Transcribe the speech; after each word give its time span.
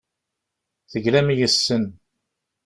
Teglam 0.91 1.27
yes-sen. 1.37 1.83